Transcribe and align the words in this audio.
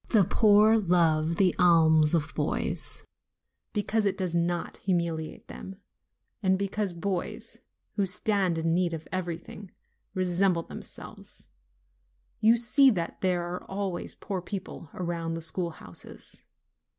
The 0.09 0.23
poor 0.23 0.77
love 0.79 1.35
the 1.35 1.53
alms 1.59 2.15
of 2.15 2.33
boys, 2.33 3.05
because 3.71 4.07
it 4.07 4.17
does 4.17 4.33
not 4.33 4.77
humiliate 4.77 5.47
them, 5.47 5.75
and 6.41 6.57
because 6.57 6.91
boys, 6.91 7.59
who 7.97 8.07
stand 8.07 8.57
in 8.57 8.73
need 8.73 8.95
of 8.95 9.07
everything, 9.11 9.69
resemble 10.15 10.63
themselves: 10.63 11.49
you 12.39 12.57
see 12.57 12.89
that 12.89 13.21
there 13.21 13.43
are 13.43 13.63
always 13.65 14.15
poor 14.15 14.41
people 14.41 14.89
around 14.95 15.35
the 15.35 15.41
schoolhouses. 15.43 16.45